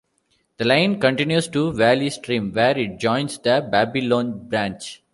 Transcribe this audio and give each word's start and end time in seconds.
The 0.57 0.65
line 0.65 0.99
continues 0.99 1.47
to 1.49 1.71
Valley 1.73 2.09
Stream 2.09 2.51
where 2.53 2.75
it 2.75 2.97
joins 2.97 3.37
the 3.37 3.63
Babylon 3.71 4.47
Branch. 4.49 5.03